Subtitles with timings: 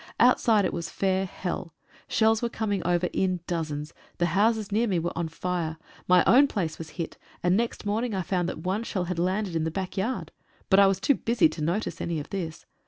[0.19, 1.75] Outside it was fair hell.
[2.07, 5.77] Shells were coming over in dozens; the houses near me were on fire;
[6.07, 9.55] my own place was hit, and next morning I found that one shell had landed
[9.55, 10.31] in the back yard.
[10.71, 12.65] But I was too busy to notice any of this.